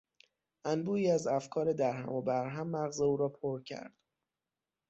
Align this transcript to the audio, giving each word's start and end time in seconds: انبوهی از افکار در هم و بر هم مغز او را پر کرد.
انبوهی 0.65 1.11
از 1.11 1.27
افکار 1.27 1.73
در 1.73 1.91
هم 1.91 2.09
و 2.09 2.21
بر 2.21 2.47
هم 2.49 2.67
مغز 2.67 3.01
او 3.01 3.17
را 3.17 3.29
پر 3.29 3.61
کرد. 3.63 3.93